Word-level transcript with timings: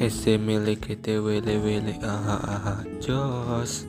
Ese 0.00 0.40
melekete 0.40 1.20
wele 1.20 1.60
wele 1.60 1.92
aha 2.00 2.40
aha. 2.40 2.74
Jos. 3.04 3.84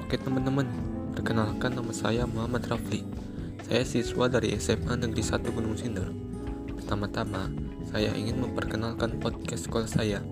Oke 0.00 0.16
teman-teman. 0.16 0.64
Perkenalkan 1.12 1.76
nama 1.76 1.92
saya 1.92 2.24
Muhammad 2.24 2.64
Rafli. 2.64 3.04
Saya 3.68 3.84
siswa 3.84 4.24
dari 4.32 4.56
SMA 4.56 4.96
Negeri 4.96 5.20
1 5.20 5.44
Gunung 5.52 5.76
Sindur. 5.76 6.08
Pertama-tama 6.80 7.52
saya 7.92 8.16
ingin 8.16 8.40
memperkenalkan 8.40 9.20
podcast 9.20 9.68
sekolah 9.68 9.84
saya 9.84 10.24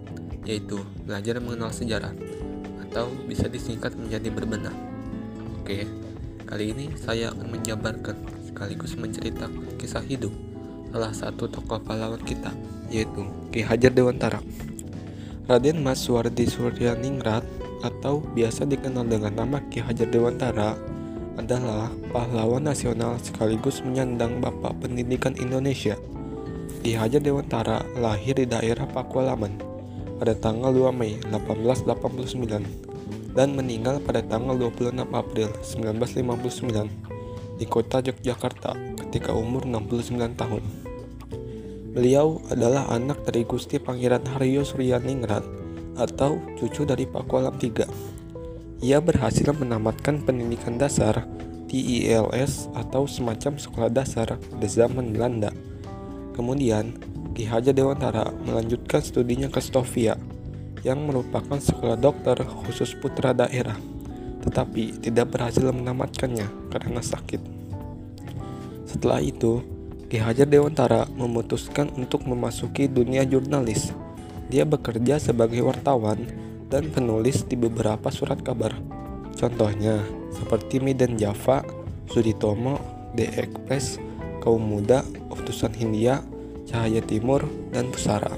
Yaitu 0.48 0.80
Belajar 1.04 1.44
Mengenal 1.44 1.76
Sejarah 1.76 2.16
Atau 2.88 3.12
bisa 3.28 3.52
disingkat 3.52 3.92
menjadi 4.00 4.32
berbenah. 4.32 4.72
Oke 5.60 5.84
Kali 6.48 6.72
ini 6.72 6.88
saya 6.96 7.36
akan 7.36 7.60
menjabarkan 7.60 8.16
sekaligus 8.48 8.96
menceritakan 8.96 9.76
kisah 9.76 10.04
hidup 10.08 10.32
salah 10.92 11.12
satu 11.16 11.48
tokoh 11.48 11.80
pahlawan 11.80 12.20
kita, 12.20 12.52
yaitu 12.92 13.24
Ki 13.48 13.64
Hajar 13.64 13.88
Dewantara. 13.96 14.44
Raden 15.42 15.82
Mas 15.82 16.06
Suwardi 16.06 16.46
Suryaningrat 16.46 17.42
atau 17.82 18.22
biasa 18.22 18.62
dikenal 18.62 19.10
dengan 19.10 19.42
nama 19.42 19.58
Ki 19.66 19.82
Hajar 19.82 20.06
Dewantara 20.06 20.78
adalah 21.34 21.90
pahlawan 22.14 22.62
nasional 22.62 23.18
sekaligus 23.18 23.82
menyandang 23.82 24.38
Bapak 24.38 24.86
Pendidikan 24.86 25.34
Indonesia. 25.34 25.98
Ki 26.86 26.94
Hajar 26.94 27.18
Dewantara 27.18 27.82
lahir 27.98 28.38
di 28.38 28.46
daerah 28.46 28.86
Pakualaman 28.86 29.58
pada 30.22 30.38
tanggal 30.38 30.70
2 30.70 30.94
Mei 30.94 31.18
1889 31.26 33.34
dan 33.34 33.58
meninggal 33.58 33.98
pada 33.98 34.22
tanggal 34.22 34.54
26 34.54 34.94
April 35.10 35.50
1959 35.58 37.58
di 37.58 37.66
kota 37.66 37.98
Yogyakarta 37.98 38.78
ketika 38.94 39.34
umur 39.34 39.66
69 39.66 40.38
tahun. 40.38 40.81
Beliau 41.92 42.40
adalah 42.48 42.88
anak 42.88 43.28
dari 43.28 43.44
Gusti 43.44 43.76
Pangeran 43.76 44.24
Haryo 44.24 44.64
Suryaningrat 44.64 45.44
atau 46.00 46.40
cucu 46.56 46.88
dari 46.88 47.04
Pakualam 47.04 47.60
III. 47.60 47.84
Ia 48.80 48.96
berhasil 49.04 49.44
menamatkan 49.52 50.24
pendidikan 50.24 50.80
dasar 50.80 51.28
di 51.68 52.00
ILS 52.00 52.72
atau 52.72 53.04
semacam 53.04 53.60
sekolah 53.60 53.92
dasar 53.92 54.40
di 54.40 54.68
zaman 54.72 55.12
Belanda. 55.12 55.52
Kemudian, 56.32 56.96
Ki 57.36 57.44
Hajar 57.44 57.76
Dewantara 57.76 58.32
melanjutkan 58.48 59.04
studinya 59.04 59.52
ke 59.52 59.60
Stovia 59.60 60.16
yang 60.88 61.04
merupakan 61.04 61.60
sekolah 61.60 62.00
dokter 62.00 62.40
khusus 62.64 62.96
putra 62.96 63.36
daerah, 63.36 63.76
tetapi 64.40 64.96
tidak 65.04 65.36
berhasil 65.36 65.68
menamatkannya 65.68 66.72
karena 66.72 67.04
sakit. 67.04 67.40
Setelah 68.88 69.20
itu, 69.20 69.64
Ki 70.12 70.20
Hajar 70.20 70.44
Dewantara 70.44 71.08
memutuskan 71.16 71.88
untuk 71.96 72.28
memasuki 72.28 72.84
dunia 72.84 73.24
jurnalis. 73.24 73.96
Dia 74.52 74.68
bekerja 74.68 75.16
sebagai 75.16 75.64
wartawan 75.64 76.28
dan 76.68 76.92
penulis 76.92 77.48
di 77.48 77.56
beberapa 77.56 78.12
surat 78.12 78.36
kabar. 78.44 78.76
Contohnya 79.32 80.04
seperti 80.36 80.84
Medan 80.84 81.16
Java, 81.16 81.64
Suditomo, 82.12 82.76
The 83.16 83.24
Express, 83.40 83.96
Kaum 84.44 84.60
Muda, 84.60 85.00
Utusan 85.32 85.72
Hindia, 85.72 86.20
Cahaya 86.68 87.00
Timur, 87.00 87.48
dan 87.72 87.88
Pusara. 87.88 88.36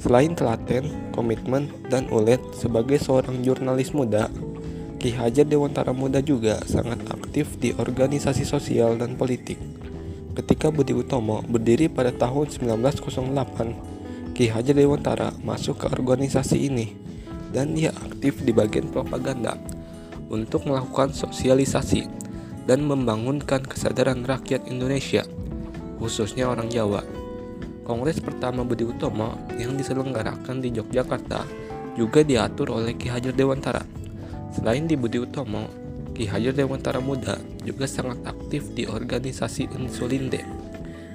Selain 0.00 0.32
telaten, 0.32 0.88
komitmen, 1.12 1.68
dan 1.92 2.08
ulet 2.08 2.40
sebagai 2.56 2.96
seorang 2.96 3.44
jurnalis 3.44 3.92
muda, 3.92 4.32
Ki 4.96 5.12
Hajar 5.12 5.44
Dewantara 5.44 5.92
Muda 5.92 6.24
juga 6.24 6.64
sangat 6.64 7.04
aktif 7.12 7.60
di 7.60 7.76
organisasi 7.76 8.48
sosial 8.48 8.96
dan 8.96 9.20
politik. 9.20 9.71
Ketika 10.32 10.72
Budi 10.72 10.96
Utomo 10.96 11.44
berdiri 11.44 11.92
pada 11.92 12.08
tahun 12.08 12.48
1908, 12.48 14.32
Ki 14.32 14.48
Hajar 14.48 14.72
Dewantara 14.72 15.28
masuk 15.44 15.84
ke 15.84 15.92
organisasi 15.92 16.72
ini 16.72 16.96
dan 17.52 17.76
dia 17.76 17.92
aktif 17.92 18.40
di 18.40 18.48
bagian 18.48 18.88
propaganda 18.88 19.60
untuk 20.32 20.64
melakukan 20.64 21.12
sosialisasi 21.12 22.08
dan 22.64 22.80
membangunkan 22.80 23.60
kesadaran 23.60 24.24
rakyat 24.24 24.64
Indonesia, 24.72 25.20
khususnya 26.00 26.48
orang 26.48 26.72
Jawa. 26.72 27.04
Kongres 27.84 28.16
pertama 28.24 28.64
Budi 28.64 28.88
Utomo 28.88 29.36
yang 29.60 29.76
diselenggarakan 29.76 30.64
di 30.64 30.72
Yogyakarta 30.72 31.44
juga 31.92 32.24
diatur 32.24 32.72
oleh 32.72 32.96
Ki 32.96 33.12
Hajar 33.12 33.36
Dewantara. 33.36 33.84
Selain 34.56 34.88
di 34.88 34.96
Budi 34.96 35.20
Utomo, 35.20 35.68
Ki 36.12 36.28
Hajar 36.28 36.52
Dewantara 36.52 37.00
Muda 37.00 37.40
juga 37.64 37.88
sangat 37.88 38.20
aktif 38.28 38.68
di 38.76 38.84
organisasi 38.84 39.72
Insulinde. 39.72 40.44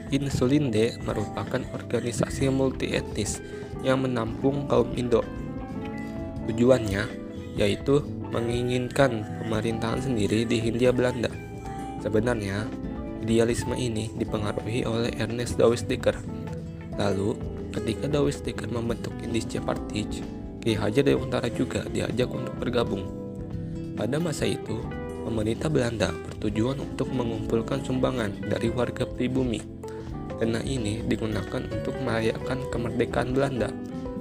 Insulinde 0.10 0.98
merupakan 1.06 1.62
organisasi 1.76 2.50
multi 2.50 2.98
etnis 2.98 3.38
yang 3.86 4.02
menampung 4.02 4.66
kaum 4.66 4.90
Indo. 4.98 5.22
Tujuannya 6.50 7.28
yaitu 7.58 8.02
menginginkan 8.34 9.26
pemerintahan 9.46 10.02
sendiri 10.02 10.46
di 10.46 10.58
Hindia 10.62 10.94
Belanda. 10.94 11.30
Sebenarnya, 12.02 12.70
idealisme 13.22 13.74
ini 13.74 14.14
dipengaruhi 14.16 14.86
oleh 14.86 15.12
Ernest 15.18 15.58
Dawes 15.58 15.84
Dekker. 15.84 16.16
Lalu, 16.96 17.36
ketika 17.74 18.06
Dawes 18.10 18.40
Dekker 18.42 18.70
membentuk 18.70 19.14
Indische 19.22 19.60
Partij, 19.60 20.22
Ki 20.62 20.74
Hajar 20.78 21.04
Dewantara 21.04 21.50
juga 21.52 21.84
diajak 21.90 22.30
untuk 22.30 22.56
bergabung. 22.62 23.27
Pada 23.98 24.22
masa 24.22 24.46
itu, 24.46 24.78
pemerintah 25.26 25.74
Belanda 25.74 26.14
bertujuan 26.14 26.78
untuk 26.78 27.10
mengumpulkan 27.10 27.82
sumbangan 27.82 28.30
dari 28.46 28.70
warga 28.70 29.10
pribumi. 29.10 29.58
Dana 30.38 30.62
ini 30.62 31.02
digunakan 31.02 31.66
untuk 31.66 31.98
merayakan 32.06 32.70
kemerdekaan 32.70 33.34
Belanda 33.34 33.74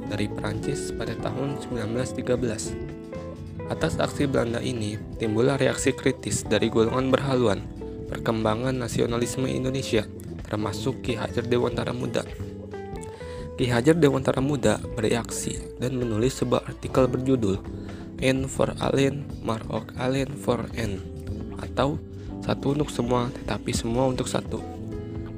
dari 0.09 0.33
Prancis 0.33 0.97
pada 0.97 1.13
tahun 1.21 1.61
1913. 1.61 3.69
Atas 3.69 4.01
aksi 4.01 4.25
Belanda 4.25 4.65
ini, 4.65 4.97
timbullah 5.21 5.61
reaksi 5.61 5.93
kritis 5.93 6.49
dari 6.49 6.73
golongan 6.73 7.13
berhaluan, 7.13 7.61
perkembangan 8.09 8.81
nasionalisme 8.81 9.45
Indonesia, 9.45 10.09
termasuk 10.49 11.05
Ki 11.05 11.21
Hajar 11.21 11.45
Dewantara 11.45 11.93
Muda. 11.93 12.25
Ki 13.61 13.69
Hajar 13.69 13.93
Dewantara 13.93 14.41
Muda 14.41 14.81
bereaksi 14.97 15.61
dan 15.77 16.01
menulis 16.01 16.41
sebuah 16.41 16.65
artikel 16.65 17.05
berjudul 17.13 17.61
N 18.21 18.49
for 18.49 18.73
alien, 18.81 19.29
Marok 19.45 19.93
alien 20.01 20.33
for 20.33 20.65
N 20.77 21.01
atau 21.61 22.01
satu 22.41 22.73
untuk 22.73 22.89
semua 22.89 23.29
tetapi 23.33 23.71
semua 23.77 24.09
untuk 24.09 24.31
satu. 24.31 24.61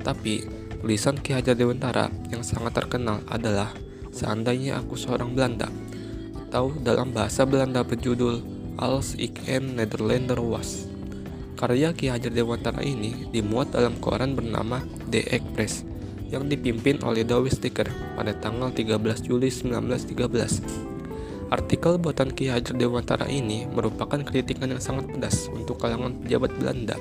Tapi 0.03 0.47
tulisan 0.79 1.19
Ki 1.19 1.35
Hajar 1.35 1.59
Dewantara 1.59 2.07
yang 2.31 2.47
sangat 2.47 2.79
terkenal 2.79 3.23
adalah 3.27 3.75
Seandainya 4.15 4.79
Aku 4.83 4.95
Seorang 4.99 5.35
Belanda 5.35 5.69
atau 6.49 6.73
dalam 6.81 7.13
bahasa 7.13 7.45
Belanda 7.45 7.85
berjudul 7.85 8.41
Als 8.79 9.19
ik 9.19 9.43
een 9.51 9.75
Nederlander 9.75 10.39
was. 10.39 10.87
Karya 11.59 11.91
Ki 11.91 12.15
Hajar 12.15 12.31
Dewantara 12.31 12.79
ini 12.87 13.27
dimuat 13.35 13.75
dalam 13.75 13.99
koran 13.99 14.39
bernama 14.39 14.79
The 15.11 15.27
Express 15.35 15.83
yang 16.31 16.47
dipimpin 16.47 17.03
oleh 17.03 17.27
Dawes 17.27 17.59
Sticker 17.59 17.91
pada 18.15 18.31
tanggal 18.39 18.71
13 18.71 19.27
Juli 19.27 19.51
1913. 19.51 20.88
Artikel 21.49 21.97
buatan 21.97 22.37
Ki 22.37 22.53
Hajar 22.53 22.77
Dewantara 22.77 23.25
ini 23.25 23.65
merupakan 23.65 24.21
kritikan 24.21 24.69
yang 24.69 24.85
sangat 24.85 25.09
pedas 25.09 25.49
untuk 25.49 25.81
kalangan 25.81 26.13
pejabat 26.21 26.53
Belanda. 26.61 27.01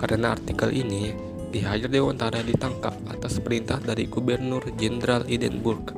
Karena 0.00 0.32
artikel 0.32 0.72
ini, 0.72 1.12
Ki 1.52 1.60
Hajar 1.60 1.92
Dewantara 1.92 2.40
ditangkap 2.40 2.96
atas 3.04 3.44
perintah 3.44 3.76
dari 3.84 4.08
Gubernur 4.08 4.64
Jenderal 4.80 5.28
Edinburgh 5.28 5.92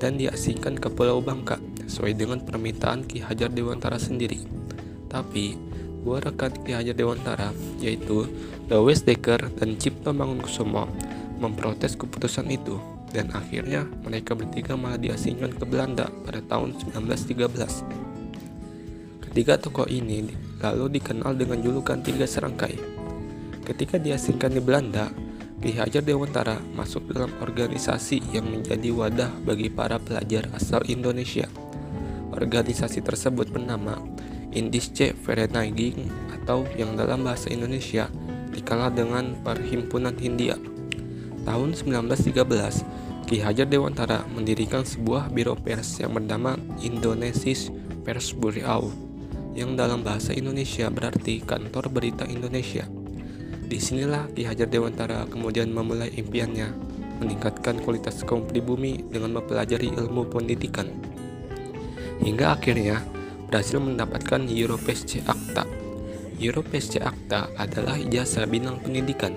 dan 0.00 0.16
diasingkan 0.16 0.80
ke 0.80 0.88
Pulau 0.88 1.20
Bangka 1.20 1.60
sesuai 1.84 2.16
dengan 2.16 2.40
permintaan 2.40 3.04
Ki 3.04 3.20
Hajar 3.20 3.52
Dewantara 3.52 4.00
sendiri. 4.00 4.48
Tapi, 5.12 5.60
dua 6.00 6.24
rekan 6.24 6.56
Ki 6.64 6.72
Hajar 6.72 6.96
Dewantara, 6.96 7.52
yaitu 7.84 8.24
Dawes 8.64 9.04
Dekker 9.04 9.52
dan 9.60 9.76
Cipto 9.76 10.16
Mangunkusumo, 10.16 10.88
memprotes 11.36 12.00
keputusan 12.00 12.48
itu 12.48 12.97
dan 13.12 13.28
akhirnya 13.32 13.84
mereka 14.04 14.36
bertiga 14.36 14.76
malah 14.76 15.00
diasingkan 15.00 15.56
ke 15.56 15.64
Belanda 15.64 16.12
pada 16.24 16.40
tahun 16.44 16.76
1913. 16.92 19.24
Ketiga 19.28 19.60
tokoh 19.60 19.86
ini 19.86 20.26
lalu 20.58 20.98
dikenal 20.98 21.38
dengan 21.38 21.62
julukan 21.62 22.02
Tiga 22.02 22.26
Serangkai. 22.26 22.74
Ketika 23.62 24.00
diasingkan 24.00 24.56
di 24.56 24.60
Belanda, 24.64 25.12
Ki 25.58 25.74
Hajar 25.74 26.06
Dewantara 26.06 26.62
masuk 26.72 27.10
dalam 27.10 27.34
organisasi 27.42 28.22
yang 28.30 28.46
menjadi 28.46 28.94
wadah 28.94 29.30
bagi 29.42 29.66
para 29.68 29.98
pelajar 29.98 30.46
asal 30.54 30.86
Indonesia. 30.86 31.50
Organisasi 32.30 33.02
tersebut 33.02 33.50
bernama 33.50 33.98
Indische 34.54 35.18
Vereniging 35.26 36.06
atau 36.32 36.62
yang 36.78 36.94
dalam 36.94 37.26
bahasa 37.26 37.50
Indonesia 37.50 38.06
dikenal 38.54 38.94
dengan 38.94 39.34
Perhimpunan 39.42 40.14
Hindia. 40.16 40.77
Tahun 41.48 41.72
1913, 41.72 43.24
Ki 43.24 43.40
Hajar 43.40 43.64
Dewantara 43.64 44.20
mendirikan 44.28 44.84
sebuah 44.84 45.32
biro 45.32 45.56
pers 45.56 45.96
yang 45.96 46.12
bernama 46.12 46.60
Indonesis 46.84 47.72
Pers 48.04 48.36
Bureau 48.36 48.92
yang 49.56 49.72
dalam 49.72 50.04
bahasa 50.04 50.36
Indonesia 50.36 50.92
berarti 50.92 51.40
Kantor 51.40 51.88
Berita 51.88 52.28
Indonesia. 52.28 52.84
Di 53.64 53.80
sinilah 53.80 54.28
Ki 54.36 54.44
Hajar 54.44 54.68
Dewantara 54.68 55.24
kemudian 55.24 55.72
memulai 55.72 56.12
impiannya 56.20 56.68
meningkatkan 57.24 57.80
kualitas 57.80 58.20
kaum 58.28 58.44
pribumi 58.44 59.00
dengan 59.08 59.40
mempelajari 59.40 59.88
ilmu 59.88 60.28
pendidikan. 60.28 60.92
Hingga 62.20 62.60
akhirnya 62.60 63.00
berhasil 63.48 63.80
mendapatkan 63.80 64.44
Europesc 64.52 65.24
Acta. 65.24 65.64
Europesc 66.36 67.00
Acta 67.00 67.48
adalah 67.56 67.96
ijazah 67.96 68.44
bidang 68.44 68.84
pendidikan 68.84 69.32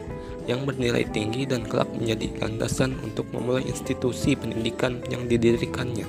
yang 0.50 0.66
bernilai 0.66 1.06
tinggi 1.10 1.46
dan 1.46 1.66
kelak 1.66 1.90
menjadi 1.94 2.30
landasan 2.42 2.98
untuk 3.06 3.30
memulai 3.34 3.66
institusi 3.66 4.34
pendidikan 4.34 5.02
yang 5.10 5.30
didirikannya. 5.30 6.06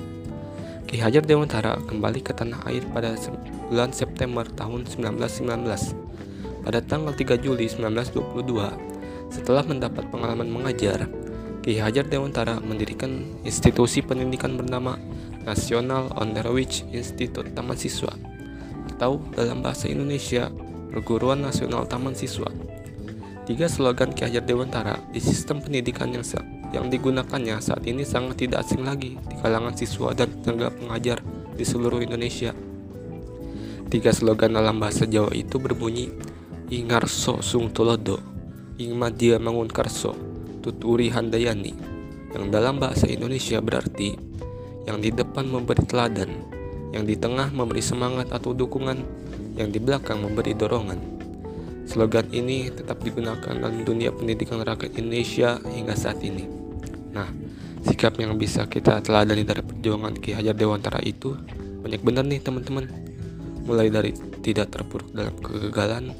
Ki 0.89 1.01
Hajar 1.01 1.25
Dewantara 1.25 1.77
kembali 1.89 2.21
ke 2.21 2.37
tanah 2.37 2.69
air 2.69 2.85
pada 2.93 3.17
bulan 3.69 3.89
September 3.89 4.45
tahun 4.45 4.85
1919. 4.85 5.65
Pada 6.63 6.79
tanggal 6.79 7.11
3 7.17 7.43
Juli 7.43 7.65
1922, 7.65 9.33
setelah 9.33 9.65
mendapat 9.65 10.05
pengalaman 10.13 10.47
mengajar, 10.47 11.09
Ki 11.65 11.81
Hajar 11.81 12.05
Dewantara 12.05 12.61
mendirikan 12.61 13.25
institusi 13.41 14.05
pendidikan 14.05 14.53
bernama 14.53 14.99
National 15.43 16.11
Onderwijs 16.15 16.87
Institute 16.91 17.51
Taman 17.51 17.75
Siswa 17.75 18.13
atau 18.93 19.19
dalam 19.35 19.59
bahasa 19.59 19.89
Indonesia 19.89 20.47
Perguruan 20.93 21.41
Nasional 21.41 21.89
Taman 21.89 22.13
Siswa. 22.13 22.72
Tiga 23.43 23.67
slogan 23.67 24.15
Ki 24.15 24.23
Hajar 24.23 24.47
Dewantara 24.47 24.95
di 25.11 25.19
sistem 25.19 25.59
pendidikan 25.59 26.07
yang 26.15 26.23
yang 26.71 26.87
digunakannya 26.87 27.59
saat 27.59 27.83
ini 27.83 28.07
sangat 28.07 28.47
tidak 28.47 28.63
asing 28.63 28.87
lagi 28.87 29.19
di 29.19 29.35
kalangan 29.43 29.75
siswa 29.75 30.15
dan 30.15 30.31
tenaga 30.39 30.71
pengajar 30.71 31.19
di 31.51 31.67
seluruh 31.67 31.99
Indonesia. 31.99 32.55
Tiga 33.91 34.15
slogan 34.15 34.55
dalam 34.55 34.79
bahasa 34.79 35.03
Jawa 35.03 35.35
itu 35.35 35.59
berbunyi 35.59 36.07
Ingarso 36.71 37.43
Sung 37.43 37.67
Tulodo, 37.75 38.15
Ingmadia 38.79 39.35
Mangun 39.43 39.67
Karso, 39.67 40.15
Tuturi 40.63 41.11
Handayani 41.11 41.75
yang 42.31 42.47
dalam 42.47 42.79
bahasa 42.79 43.11
Indonesia 43.11 43.59
berarti 43.59 44.15
yang 44.87 45.03
di 45.03 45.11
depan 45.11 45.51
memberi 45.51 45.83
teladan, 45.83 46.31
yang 46.95 47.03
di 47.03 47.19
tengah 47.19 47.51
memberi 47.51 47.83
semangat 47.83 48.31
atau 48.31 48.55
dukungan, 48.55 49.03
yang 49.59 49.67
di 49.67 49.83
belakang 49.83 50.23
memberi 50.23 50.55
dorongan. 50.55 51.12
Slogan 51.83 52.31
ini 52.31 52.71
tetap 52.71 53.03
digunakan 53.03 53.53
dalam 53.53 53.83
dunia 53.83 54.09
pendidikan 54.15 54.63
rakyat 54.63 54.95
Indonesia 54.95 55.59
hingga 55.67 55.93
saat 55.93 56.23
ini. 56.23 56.47
Nah, 57.11 57.27
sikap 57.83 58.15
yang 58.17 58.39
bisa 58.39 58.65
kita 58.65 59.03
teladani 59.03 59.43
dari 59.43 59.61
perjuangan 59.61 60.15
Ki 60.17 60.33
Hajar 60.33 60.55
Dewantara 60.55 61.03
itu 61.03 61.35
banyak 61.83 62.01
benar 62.01 62.23
nih 62.23 62.39
teman-teman. 62.39 62.87
Mulai 63.67 63.91
dari 63.91 64.11
tidak 64.43 64.71
terpuruk 64.75 65.11
dalam 65.11 65.35
kegagalan, 65.39 66.15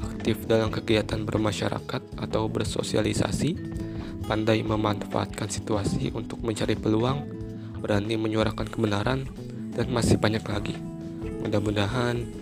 aktif 0.00 0.44
dalam 0.48 0.68
kegiatan 0.72 1.24
bermasyarakat 1.24 2.02
atau 2.20 2.42
bersosialisasi, 2.48 3.56
pandai 4.24 4.64
memanfaatkan 4.64 5.48
situasi 5.48 6.12
untuk 6.16 6.40
mencari 6.40 6.76
peluang, 6.76 7.24
berani 7.80 8.16
menyuarakan 8.16 8.68
kebenaran, 8.68 9.28
dan 9.72 9.86
masih 9.88 10.20
banyak 10.20 10.44
lagi. 10.44 10.76
Mudah-mudahan 11.44 12.41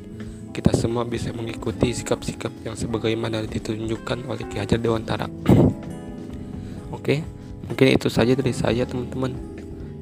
kita 0.61 0.77
semua 0.77 1.09
bisa 1.09 1.33
mengikuti 1.33 1.89
sikap-sikap 1.89 2.53
yang 2.69 2.77
sebagaimana 2.77 3.41
ditunjukkan 3.49 4.29
oleh 4.29 4.45
Ki 4.45 4.61
Hajar 4.61 4.77
Dewantara. 4.77 5.25
Oke, 6.97 7.25
mungkin 7.65 7.97
itu 7.97 8.13
saja 8.13 8.37
dari 8.37 8.53
saya 8.53 8.85
teman-teman. 8.85 9.33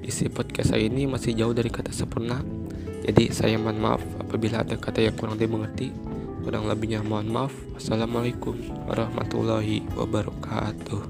Isi 0.03 0.27
podcast 0.27 0.75
saya 0.75 0.83
ini 0.83 1.07
masih 1.07 1.39
jauh 1.39 1.55
dari 1.55 1.71
kata 1.71 1.95
sempurna. 1.95 2.43
Jadi 3.07 3.31
saya 3.31 3.55
mohon 3.55 3.79
maaf 3.79 4.03
apabila 4.19 4.67
ada 4.67 4.75
kata 4.75 4.99
yang 4.99 5.15
kurang 5.15 5.39
dimengerti. 5.39 5.95
Kurang 6.43 6.67
lebihnya 6.67 7.07
mohon 7.07 7.31
maaf. 7.31 7.55
Wassalamualaikum 7.79 8.59
warahmatullahi 8.91 9.87
wabarakatuh. 9.95 11.07